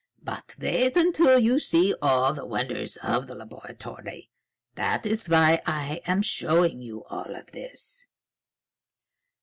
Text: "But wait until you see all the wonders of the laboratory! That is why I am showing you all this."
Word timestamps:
"But 0.23 0.55
wait 0.59 0.97
until 0.97 1.37
you 1.37 1.59
see 1.59 1.93
all 2.01 2.33
the 2.33 2.43
wonders 2.43 2.97
of 3.03 3.27
the 3.27 3.35
laboratory! 3.35 4.31
That 4.73 5.05
is 5.05 5.29
why 5.29 5.61
I 5.67 6.01
am 6.07 6.23
showing 6.23 6.81
you 6.81 7.03
all 7.03 7.25
this." 7.53 8.07